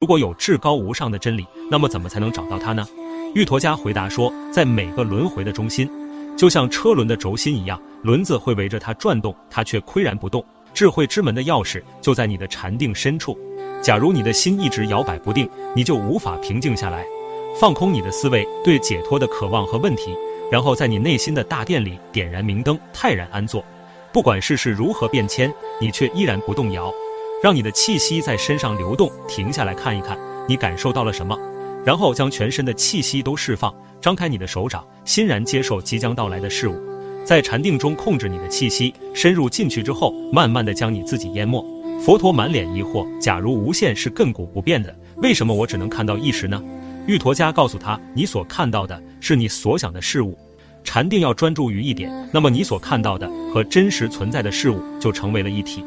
[0.00, 2.88] 如果有至高无上的真理，那么怎么才能找到它呢？
[3.34, 5.86] 玉陀家回答说，在每个轮回的中心，
[6.38, 10.42] 就像车轮的轴心一样，轮子会围着它转动，它却岿然不动。
[10.72, 13.38] 智慧之门的钥匙就在你的禅定深处。
[13.82, 17.04] 假如你的心一直摇摆不定，你就无法平静下来。
[17.60, 20.16] 放空你的思维，对解脱的渴望和问题，
[20.50, 23.62] 然后在你内心的大殿里点燃明灯，泰然安坐。
[24.14, 26.90] 不管世事如何变迁，你却依然不动摇。
[27.42, 31.36] 让你的气息在身上流动，停下来看一看，你感受到了什么？
[31.86, 36.78] 然后将全身的气息都释放，张开你的手掌，欣然接受即将到来的事物。
[37.24, 41.64] 在禅定中控制你的气息，深入进去之后，慢慢的将你自己淹没。
[42.04, 46.62] 佛陀满脸疑惑：假如无限是亘古不变的，为什么我只能看到一时呢？
[47.06, 50.36] 玉陀家告诉他：你所看到的是你所想的事物。
[50.84, 55.82] 禅定要专注于一点，那么你所看到的和真实存在的事物就成为了一体。